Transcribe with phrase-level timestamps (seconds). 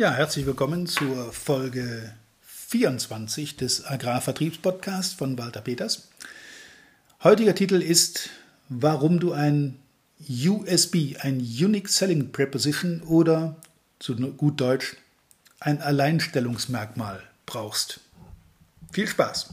[0.00, 6.06] Ja, herzlich willkommen zur Folge 24 des Agrarvertriebspodcasts von Walter Peters.
[7.24, 8.30] Heutiger Titel ist
[8.68, 9.80] Warum du ein
[10.30, 13.56] USB, ein Unique Selling Preposition oder
[13.98, 14.94] zu gut Deutsch
[15.58, 17.98] ein Alleinstellungsmerkmal brauchst.
[18.92, 19.52] Viel Spaß!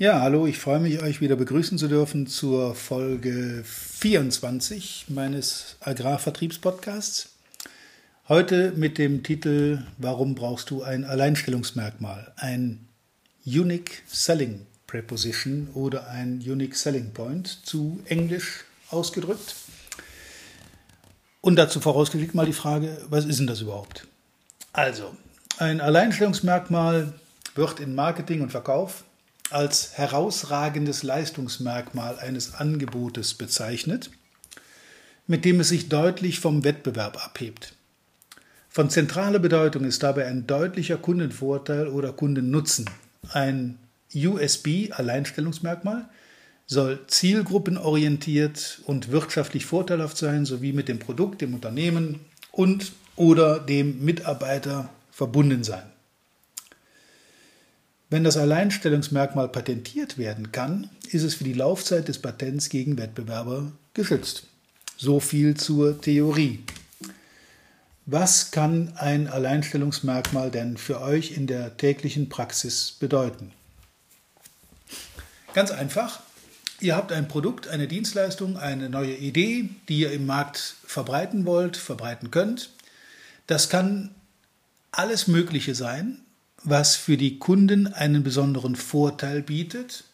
[0.00, 7.30] Ja, hallo, ich freue mich, euch wieder begrüßen zu dürfen zur Folge 24 meines Agrarvertriebspodcasts.
[8.28, 12.32] Heute mit dem Titel Warum brauchst du ein Alleinstellungsmerkmal?
[12.36, 12.86] Ein
[13.44, 19.56] Unique Selling Preposition oder ein Unique Selling Point zu Englisch ausgedrückt.
[21.40, 24.06] Und dazu vorausgeschickt mal die Frage, was ist denn das überhaupt?
[24.72, 25.16] Also,
[25.56, 27.14] ein Alleinstellungsmerkmal
[27.56, 29.02] wird in Marketing und Verkauf
[29.50, 34.10] als herausragendes Leistungsmerkmal eines Angebotes bezeichnet,
[35.26, 37.74] mit dem es sich deutlich vom Wettbewerb abhebt.
[38.68, 42.88] Von zentraler Bedeutung ist dabei ein deutlicher Kundenvorteil oder Kundennutzen.
[43.30, 43.78] Ein
[44.14, 46.08] USB, Alleinstellungsmerkmal,
[46.66, 52.20] soll zielgruppenorientiert und wirtschaftlich vorteilhaft sein, sowie mit dem Produkt, dem Unternehmen
[52.52, 55.82] und oder dem Mitarbeiter verbunden sein.
[58.10, 63.72] Wenn das Alleinstellungsmerkmal patentiert werden kann, ist es für die Laufzeit des Patents gegen Wettbewerber
[63.92, 64.44] geschützt.
[64.96, 66.64] So viel zur Theorie.
[68.06, 73.52] Was kann ein Alleinstellungsmerkmal denn für euch in der täglichen Praxis bedeuten?
[75.52, 76.20] Ganz einfach.
[76.80, 81.76] Ihr habt ein Produkt, eine Dienstleistung, eine neue Idee, die ihr im Markt verbreiten wollt,
[81.76, 82.70] verbreiten könnt.
[83.46, 84.14] Das kann
[84.92, 86.22] alles Mögliche sein,
[86.64, 90.04] was für die Kunden einen besonderen Vorteil bietet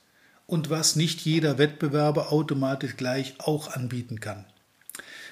[0.46, 4.44] und was nicht jeder Wettbewerber automatisch gleich auch anbieten kann.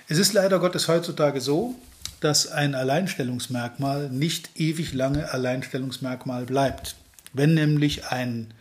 [0.09, 1.75] Es ist leider Gottes heutzutage so,
[2.21, 6.97] dass ein Alleinstellungsmerkmal nicht ewig lange Alleinstellungsmerkmal bleibt.
[7.33, 8.55] Wenn nämlich ein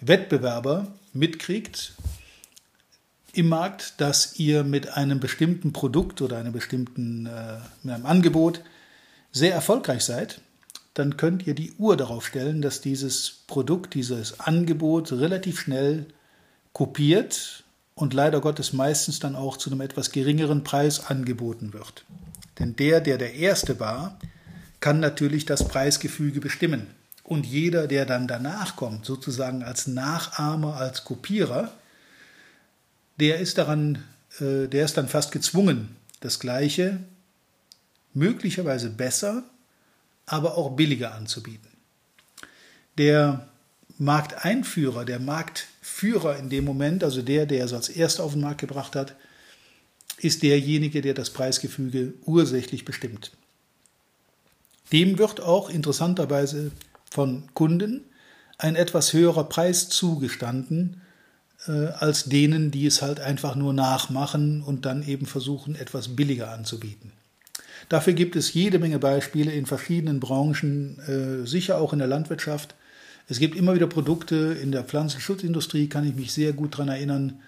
[0.00, 1.94] Wettbewerber mitkriegt
[3.32, 8.62] im Markt, dass ihr mit einem bestimmten Produkt oder einem bestimmten äh, mit einem Angebot
[9.32, 10.40] sehr erfolgreich seid,
[10.94, 16.06] dann könnt ihr die Uhr darauf stellen, dass dieses Produkt, dieses Angebot relativ schnell
[16.72, 17.64] kopiert
[17.94, 22.04] und leider Gottes meistens dann auch zu einem etwas geringeren Preis angeboten wird.
[22.58, 24.18] Denn der, der der Erste war,
[24.80, 26.88] kann natürlich das Preisgefüge bestimmen.
[27.22, 31.72] Und jeder, der dann danach kommt, sozusagen als Nachahmer, als Kopierer,
[33.20, 34.02] der ist daran,
[34.40, 36.98] äh, der ist dann fast gezwungen, das Gleiche
[38.14, 39.44] möglicherweise besser
[40.30, 41.68] aber auch billiger anzubieten.
[42.98, 43.48] Der
[43.98, 48.60] Markteinführer, der Marktführer in dem Moment, also der, der es als erster auf den Markt
[48.60, 49.16] gebracht hat,
[50.18, 53.32] ist derjenige, der das Preisgefüge ursächlich bestimmt.
[54.92, 56.70] Dem wird auch interessanterweise
[57.10, 58.04] von Kunden
[58.56, 61.00] ein etwas höherer Preis zugestanden,
[61.66, 66.52] äh, als denen, die es halt einfach nur nachmachen und dann eben versuchen, etwas billiger
[66.52, 67.12] anzubieten.
[67.90, 72.76] Dafür gibt es jede Menge Beispiele in verschiedenen Branchen, äh, sicher auch in der Landwirtschaft.
[73.28, 77.40] Es gibt immer wieder Produkte in der Pflanzenschutzindustrie, kann ich mich sehr gut daran erinnern,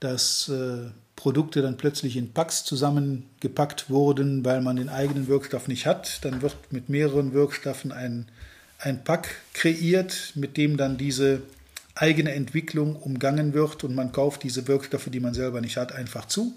[0.00, 5.84] dass äh, Produkte dann plötzlich in Packs zusammengepackt wurden, weil man den eigenen Wirkstoff nicht
[5.84, 6.24] hat.
[6.24, 8.24] Dann wird mit mehreren Wirkstoffen ein,
[8.78, 11.42] ein Pack kreiert, mit dem dann diese
[11.94, 16.24] eigene Entwicklung umgangen wird und man kauft diese Wirkstoffe, die man selber nicht hat, einfach
[16.24, 16.54] zu.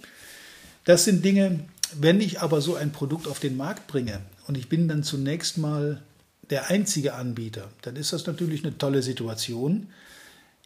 [0.86, 1.60] Das sind Dinge,
[2.00, 5.58] wenn ich aber so ein Produkt auf den Markt bringe und ich bin dann zunächst
[5.58, 6.02] mal
[6.50, 9.88] der einzige Anbieter, dann ist das natürlich eine tolle Situation.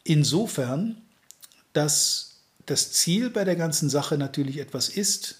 [0.03, 0.97] Insofern,
[1.73, 5.39] dass das Ziel bei der ganzen Sache natürlich etwas ist,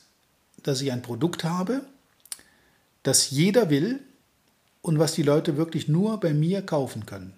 [0.63, 1.81] dass ich ein Produkt habe,
[3.04, 4.00] das jeder will
[4.81, 7.34] und was die Leute wirklich nur bei mir kaufen können.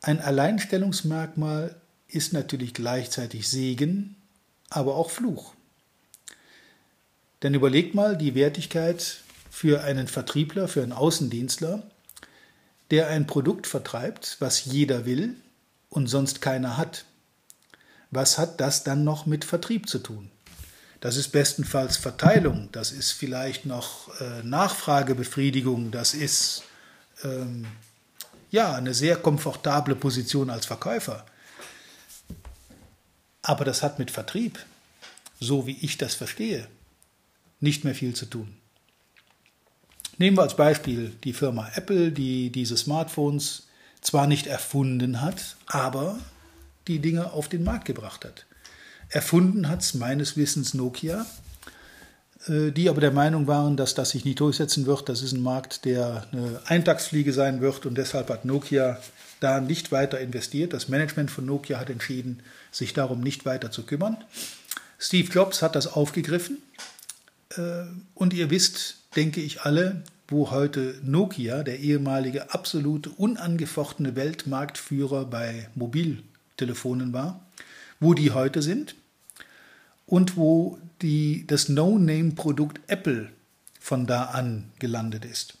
[0.00, 1.76] Ein Alleinstellungsmerkmal
[2.08, 4.16] ist natürlich gleichzeitig Segen,
[4.70, 5.53] aber auch Fluch.
[7.44, 9.18] Denn überlegt mal die Wertigkeit
[9.50, 11.82] für einen Vertriebler, für einen Außendienstler,
[12.90, 15.36] der ein Produkt vertreibt, was jeder will
[15.90, 17.04] und sonst keiner hat.
[18.10, 20.30] Was hat das dann noch mit Vertrieb zu tun?
[21.00, 26.62] Das ist bestenfalls Verteilung, das ist vielleicht noch äh, Nachfragebefriedigung, das ist
[27.24, 27.66] ähm,
[28.50, 31.26] ja, eine sehr komfortable Position als Verkäufer.
[33.42, 34.64] Aber das hat mit Vertrieb,
[35.40, 36.68] so wie ich das verstehe,
[37.60, 38.56] nicht mehr viel zu tun.
[40.18, 43.66] Nehmen wir als Beispiel die Firma Apple, die diese Smartphones
[44.00, 46.18] zwar nicht erfunden hat, aber
[46.86, 48.46] die Dinge auf den Markt gebracht hat.
[49.08, 51.26] Erfunden hat es meines Wissens Nokia,
[52.46, 55.08] äh, die aber der Meinung waren, dass das sich nicht durchsetzen wird.
[55.08, 58.98] Das ist ein Markt, der eine Eintagsfliege sein wird und deshalb hat Nokia
[59.40, 60.72] da nicht weiter investiert.
[60.72, 62.40] Das Management von Nokia hat entschieden,
[62.70, 64.16] sich darum nicht weiter zu kümmern.
[64.98, 66.58] Steve Jobs hat das aufgegriffen
[68.14, 75.68] und ihr wisst, denke ich alle, wo heute Nokia, der ehemalige absolute unangefochtene Weltmarktführer bei
[75.74, 77.44] Mobiltelefonen war,
[78.00, 78.94] wo die heute sind
[80.06, 83.30] und wo die, das No-Name-Produkt Apple
[83.80, 85.54] von da an gelandet ist.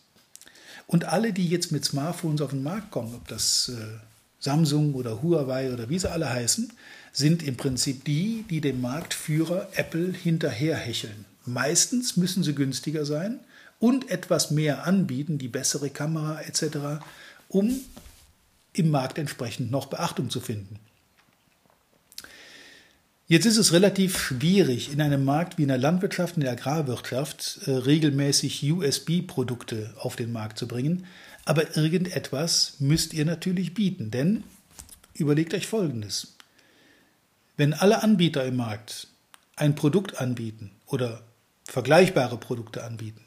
[0.86, 3.98] Und alle, die jetzt mit Smartphones auf den Markt kommen, ob das äh,
[4.38, 6.72] Samsung oder Huawei oder wie sie alle heißen,
[7.12, 11.24] sind im Prinzip die, die dem Marktführer Apple hinterherhecheln.
[11.46, 13.40] Meistens müssen sie günstiger sein
[13.78, 17.02] und etwas mehr anbieten, die bessere Kamera etc.,
[17.48, 17.80] um
[18.72, 20.78] im Markt entsprechend noch Beachtung zu finden.
[23.26, 27.60] Jetzt ist es relativ schwierig, in einem Markt wie in der Landwirtschaft, in der Agrarwirtschaft,
[27.66, 31.06] äh, regelmäßig USB-Produkte auf den Markt zu bringen.
[31.46, 34.44] Aber irgendetwas müsst ihr natürlich bieten, denn
[35.14, 36.34] überlegt euch Folgendes.
[37.56, 39.08] Wenn alle Anbieter im Markt
[39.56, 41.22] ein Produkt anbieten oder
[41.64, 43.24] vergleichbare Produkte anbieten,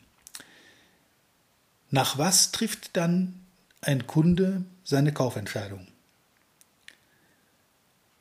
[1.90, 3.46] nach was trifft dann
[3.82, 5.88] ein Kunde seine Kaufentscheidung?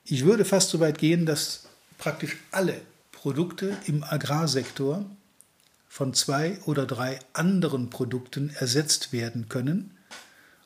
[0.05, 1.67] Ich würde fast so weit gehen, dass
[1.99, 2.81] praktisch alle
[3.11, 5.05] Produkte im Agrarsektor
[5.89, 9.97] von zwei oder drei anderen Produkten ersetzt werden können,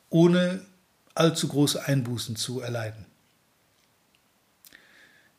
[0.09, 0.63] ohne
[1.15, 3.05] allzu große Einbußen zu erleiden.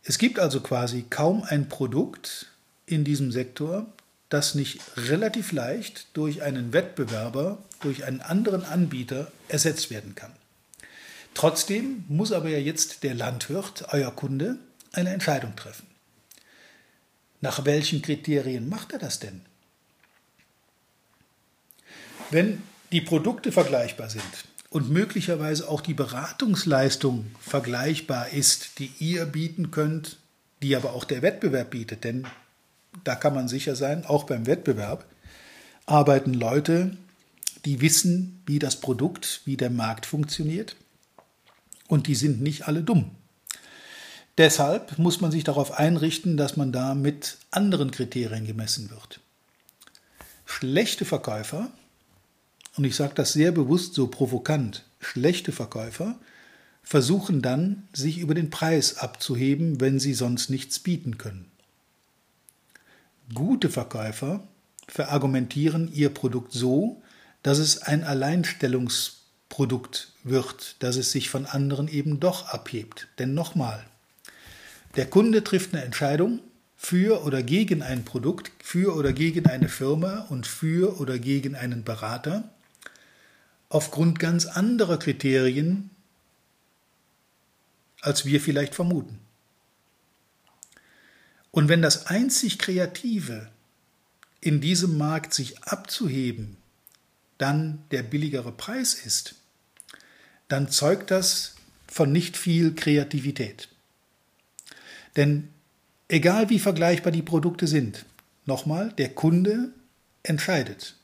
[0.03, 2.51] Es gibt also quasi kaum ein Produkt
[2.87, 3.87] in diesem Sektor,
[4.33, 10.33] das nicht relativ leicht durch einen Wettbewerber, durch einen anderen Anbieter ersetzt werden kann.
[11.35, 14.59] Trotzdem muss aber ja jetzt der Landwirt, euer Kunde,
[14.93, 15.87] eine Entscheidung treffen.
[17.41, 19.43] Nach welchen Kriterien macht er das denn?
[22.31, 22.63] Wenn
[22.93, 24.23] die Produkte vergleichbar sind
[24.71, 30.19] und möglicherweise auch die Beratungsleistung vergleichbar ist, die ihr bieten könnt,
[30.63, 32.27] die aber auch der Wettbewerb bietet, denn
[33.05, 35.07] da kann man sicher sein, auch beim Wettbewerb
[35.87, 36.97] arbeiten Leute,
[37.65, 40.77] die wissen, wie das Produkt, wie der Markt funktioniert
[41.89, 43.11] und die sind nicht alle dumm.
[44.39, 49.21] Deshalb muss man sich darauf einrichten, dass man da mit anderen Kriterien gemessen wird.
[50.47, 51.71] Schlechte Verkäufer,
[52.77, 56.19] und ich sage das sehr bewusst so provokant, schlechte Verkäufer
[56.83, 61.52] versuchen dann, sich über den Preis abzuheben, wenn sie sonst nichts bieten können.
[63.35, 64.47] Gute Verkäufer
[64.89, 67.03] verargumentieren ihr Produkt so,
[67.43, 73.09] dass es ein Alleinstellungsprodukt wird, dass es sich von anderen eben doch abhebt.
[73.19, 73.85] Denn nochmal,
[74.97, 76.41] der Kunde trifft eine Entscheidung
[76.77, 81.85] für oder gegen ein Produkt, für oder gegen eine Firma und für oder gegen einen
[81.85, 82.51] Berater
[83.69, 85.91] aufgrund ganz anderer Kriterien,
[88.03, 89.19] als wir vielleicht vermuten.
[91.53, 93.49] Und wenn das einzig Kreative
[94.41, 96.57] in diesem Markt sich abzuheben
[97.43, 99.35] dann der billigere Preis ist,
[100.47, 101.57] dann zeugt das
[101.89, 103.69] von nicht viel Kreativität.
[105.17, 105.49] Denn
[106.09, 108.07] egal wie vergleichbar die Produkte sind,
[108.47, 109.73] nochmal, der Kunde
[110.23, 110.95] entscheidet.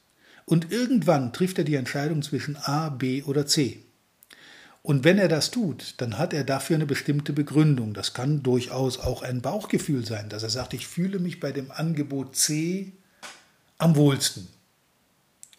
[0.45, 3.81] Und irgendwann trifft er die Entscheidung zwischen A, B oder C.
[4.83, 7.95] Und wenn er das tut, dann hat er dafür eine bestimmte Begründung.
[7.95, 11.71] Das kann durchaus auch ein Bauchgefühl sein, dass er sagt, ich fühle mich bei dem
[11.71, 12.93] Angebot C
[13.77, 14.49] am wohlsten.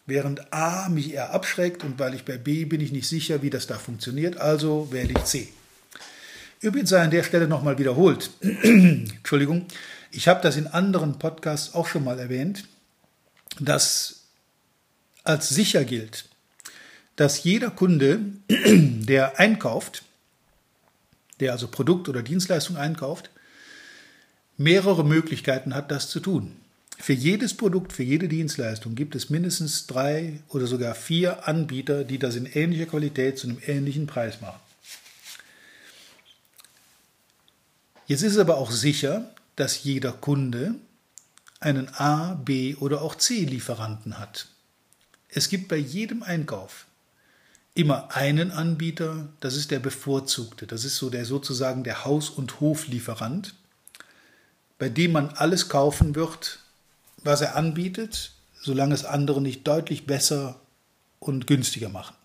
[0.06, 3.50] Während A mich eher abschreckt und weil ich bei B bin ich nicht sicher, wie
[3.50, 5.48] das da funktioniert, also wähle ich C.
[6.60, 8.30] Übrigens sei an der Stelle nochmal wiederholt.
[8.40, 9.66] Entschuldigung.
[10.10, 12.64] Ich habe das in anderen Podcasts auch schon mal erwähnt,
[13.60, 14.24] dass
[15.22, 16.24] als sicher gilt,
[17.20, 20.04] dass jeder Kunde, der einkauft,
[21.38, 23.28] der also Produkt oder Dienstleistung einkauft,
[24.56, 26.56] mehrere Möglichkeiten hat, das zu tun.
[26.96, 32.18] Für jedes Produkt, für jede Dienstleistung gibt es mindestens drei oder sogar vier Anbieter, die
[32.18, 34.60] das in ähnlicher Qualität zu einem ähnlichen Preis machen.
[38.06, 40.74] Jetzt ist es aber auch sicher, dass jeder Kunde
[41.60, 44.48] einen A, B oder auch C Lieferanten hat.
[45.28, 46.86] Es gibt bei jedem Einkauf
[47.74, 52.60] immer einen Anbieter, das ist der bevorzugte, das ist so der sozusagen der Haus- und
[52.60, 53.54] Hoflieferant,
[54.78, 56.60] bei dem man alles kaufen wird,
[57.18, 60.60] was er anbietet, solange es andere nicht deutlich besser
[61.18, 62.16] und günstiger machen.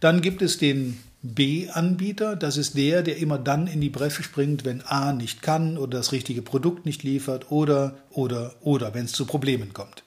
[0.00, 4.64] Dann gibt es den B-Anbieter, das ist der, der immer dann in die Bresche springt,
[4.64, 9.12] wenn A nicht kann oder das richtige Produkt nicht liefert oder, oder, oder, wenn es
[9.12, 10.02] zu Problemen kommt.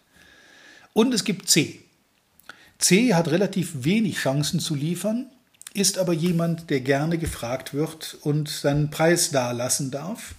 [0.93, 1.82] Und es gibt C.
[2.83, 5.27] C hat relativ wenig Chancen zu liefern,
[5.73, 10.35] ist aber jemand, der gerne gefragt wird und seinen Preis dalassen darf.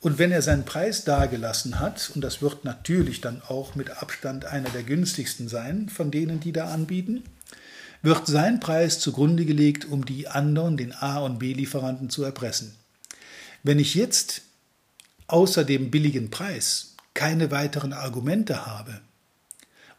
[0.00, 4.46] Und wenn er seinen Preis dagelassen hat, und das wird natürlich dann auch mit Abstand
[4.46, 7.24] einer der günstigsten sein von denen, die da anbieten,
[8.00, 12.74] wird sein Preis zugrunde gelegt, um die anderen, den A- und B-Lieferanten zu erpressen.
[13.62, 14.40] Wenn ich jetzt
[15.26, 19.02] außer dem billigen Preis keine weiteren Argumente habe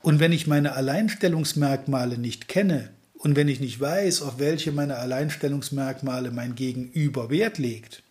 [0.07, 4.99] und wenn ich meine Alleinstellungsmerkmale nicht kenne und wenn ich nicht weiß, auf welche meiner
[4.99, 8.03] Alleinstellungsmerkmale mein Gegenüber Wert legt,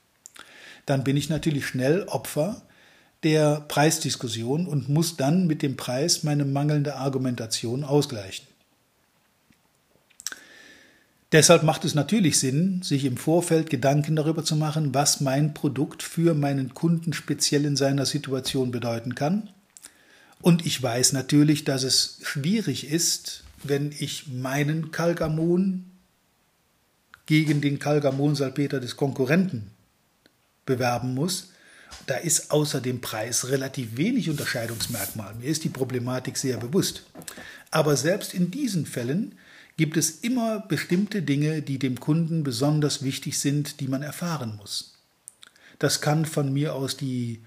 [0.84, 2.60] dann bin ich natürlich schnell Opfer
[3.22, 8.46] der Preisdiskussion und muss dann mit dem Preis meine mangelnde Argumentation ausgleichen.
[11.32, 16.02] Deshalb macht es natürlich Sinn, sich im Vorfeld Gedanken darüber zu machen, was mein Produkt
[16.02, 19.48] für meinen Kunden speziell in seiner Situation bedeuten kann.
[20.40, 25.86] Und ich weiß natürlich, dass es schwierig ist, wenn ich meinen Kalgamon
[27.26, 29.70] gegen den Kalgamonsalpeter des Konkurrenten
[30.64, 31.50] bewerben muss.
[32.06, 35.34] Da ist außer dem Preis relativ wenig Unterscheidungsmerkmal.
[35.34, 37.04] Mir ist die Problematik sehr bewusst.
[37.70, 39.34] Aber selbst in diesen Fällen
[39.76, 44.94] gibt es immer bestimmte Dinge, die dem Kunden besonders wichtig sind, die man erfahren muss.
[45.78, 47.42] Das kann von mir aus die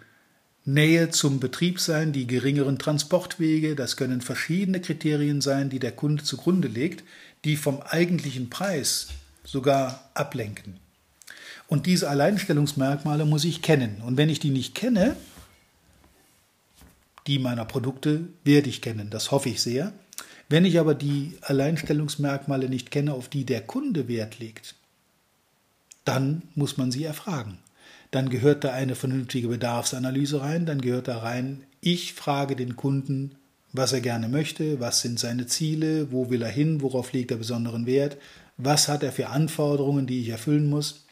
[0.66, 6.24] Nähe zum Betrieb sein, die geringeren Transportwege, das können verschiedene Kriterien sein, die der Kunde
[6.24, 7.04] zugrunde legt,
[7.46, 9.08] die vom eigentlichen Preis
[9.44, 10.80] sogar ablenken.
[11.68, 14.02] Und diese Alleinstellungsmerkmale muss ich kennen.
[14.02, 15.16] Und wenn ich die nicht kenne,
[17.28, 19.94] die meiner Produkte werde ich kennen, das hoffe ich sehr,
[20.50, 24.76] wenn ich aber die Alleinstellungsmerkmale nicht kenne, auf die der Kunde Wert legt,
[26.06, 27.60] dann muss man sie erfragen.
[28.12, 33.36] Dann gehört da eine vernünftige Bedarfsanalyse rein, dann gehört da rein, ich frage den Kunden,
[33.72, 37.38] was er gerne möchte, was sind seine Ziele, wo will er hin, worauf legt er
[37.38, 38.18] besonderen Wert,
[38.58, 41.06] was hat er für Anforderungen, die ich erfüllen muss,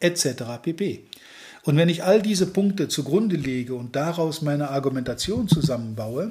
[0.00, 0.44] etc.
[0.62, 1.04] pp.
[1.64, 6.30] Und wenn ich all diese Punkte zugrunde lege und daraus meine Argumentation zusammenbaue,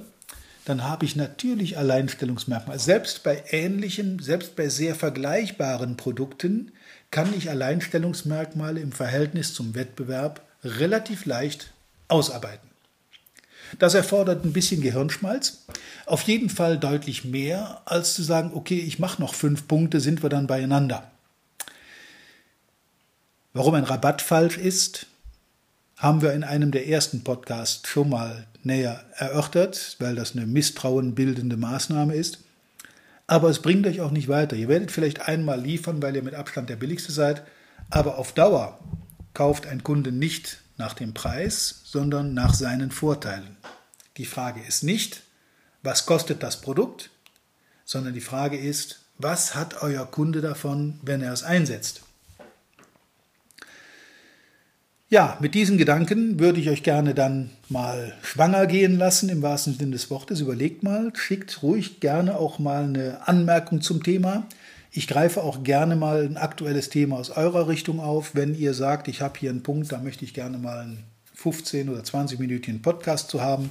[0.66, 2.80] dann habe ich natürlich Alleinstellungsmerkmale.
[2.80, 6.72] Selbst bei ähnlichen, selbst bei sehr vergleichbaren Produkten
[7.12, 11.72] kann ich Alleinstellungsmerkmale im Verhältnis zum Wettbewerb relativ leicht
[12.08, 12.70] ausarbeiten.
[13.80, 15.66] Das erfordert ein bisschen Gehirnschmalz,
[16.06, 20.24] auf jeden Fall deutlich mehr, als zu sagen, okay, ich mache noch fünf Punkte, sind
[20.24, 21.12] wir dann beieinander.
[23.54, 25.08] Warum ein Rabatt falsch ist,
[25.98, 31.58] haben wir in einem der ersten Podcasts schon mal näher erörtert, weil das eine misstrauenbildende
[31.58, 32.40] Maßnahme ist.
[33.28, 34.56] Aber es bringt euch auch nicht weiter.
[34.56, 37.44] Ihr werdet vielleicht einmal liefern, weil ihr mit Abstand der billigste seid,
[37.90, 38.80] aber auf Dauer
[39.34, 43.58] kauft ein Kunde nicht nach dem Preis, sondern nach seinen Vorteilen.
[44.18, 45.24] Die Frage ist nicht,
[45.84, 47.10] was kostet das Produkt,
[47.84, 52.05] sondern die Frage ist, was hat euer Kunde davon, wenn er es einsetzt?
[55.16, 59.74] Ja, mit diesen Gedanken würde ich euch gerne dann mal schwanger gehen lassen, im wahrsten
[59.74, 60.42] Sinne des Wortes.
[60.42, 64.46] Überlegt mal, schickt ruhig gerne auch mal eine Anmerkung zum Thema.
[64.92, 68.36] Ich greife auch gerne mal ein aktuelles Thema aus eurer Richtung auf.
[68.36, 71.88] Wenn ihr sagt, ich habe hier einen Punkt, da möchte ich gerne mal einen 15
[71.88, 73.70] oder 20 Minütigen Podcast zu haben.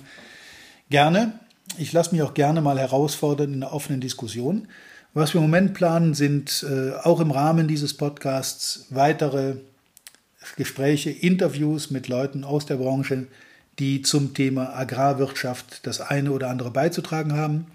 [0.88, 1.34] Gerne.
[1.76, 4.66] Ich lasse mich auch gerne mal herausfordern in einer offenen Diskussion.
[5.12, 9.56] Was wir im Moment planen, sind äh, auch im Rahmen dieses Podcasts weitere
[10.56, 13.26] Gespräche, Interviews mit Leuten aus der Branche,
[13.78, 17.66] die zum Thema Agrarwirtschaft das eine oder andere beizutragen haben.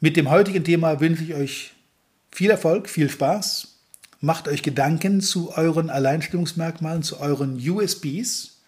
[0.00, 1.72] Mit dem heutigen Thema wünsche ich euch
[2.30, 3.68] viel Erfolg, viel Spaß.
[4.20, 8.58] Macht euch Gedanken zu euren Alleinstellungsmerkmalen, zu euren USBs.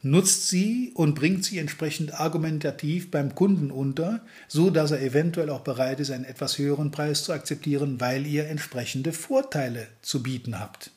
[0.00, 5.60] Nutzt sie und bringt sie entsprechend argumentativ beim Kunden unter, so dass er eventuell auch
[5.60, 10.92] bereit ist, einen etwas höheren Preis zu akzeptieren, weil ihr entsprechende Vorteile zu bieten habt.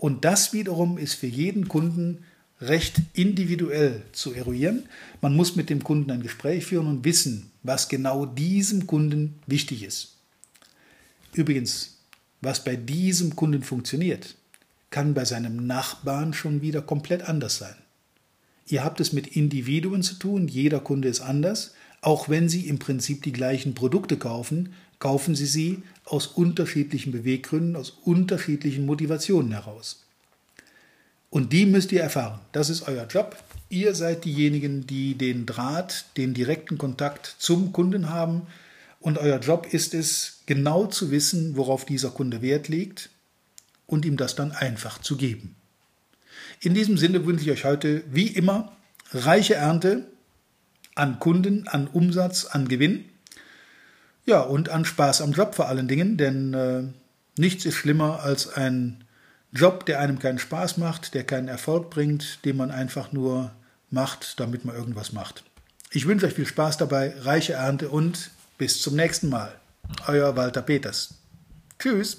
[0.00, 2.24] Und das wiederum ist für jeden Kunden
[2.62, 4.84] recht individuell zu eruieren.
[5.20, 9.82] Man muss mit dem Kunden ein Gespräch führen und wissen, was genau diesem Kunden wichtig
[9.82, 10.16] ist.
[11.34, 11.98] Übrigens,
[12.40, 14.36] was bei diesem Kunden funktioniert,
[14.88, 17.76] kann bei seinem Nachbarn schon wieder komplett anders sein.
[18.68, 22.78] Ihr habt es mit Individuen zu tun, jeder Kunde ist anders, auch wenn sie im
[22.78, 30.04] Prinzip die gleichen Produkte kaufen, kaufen Sie sie aus unterschiedlichen Beweggründen, aus unterschiedlichen Motivationen heraus.
[31.30, 32.40] Und die müsst ihr erfahren.
[32.52, 33.36] Das ist euer Job.
[33.68, 38.46] Ihr seid diejenigen, die den Draht, den direkten Kontakt zum Kunden haben.
[38.98, 43.10] Und euer Job ist es, genau zu wissen, worauf dieser Kunde Wert legt
[43.86, 45.54] und ihm das dann einfach zu geben.
[46.60, 48.76] In diesem Sinne wünsche ich euch heute, wie immer,
[49.12, 50.06] reiche Ernte
[50.94, 53.04] an Kunden, an Umsatz, an Gewinn.
[54.30, 56.84] Ja, und an Spaß am Job vor allen Dingen, denn äh,
[57.36, 59.02] nichts ist schlimmer als ein
[59.50, 63.50] Job, der einem keinen Spaß macht, der keinen Erfolg bringt, den man einfach nur
[63.90, 65.42] macht, damit man irgendwas macht.
[65.90, 69.52] Ich wünsche euch viel Spaß dabei, reiche Ernte und bis zum nächsten Mal.
[70.06, 71.14] Euer Walter Peters.
[71.80, 72.18] Tschüss.